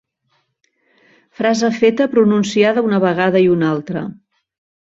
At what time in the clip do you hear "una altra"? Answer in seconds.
3.59-4.07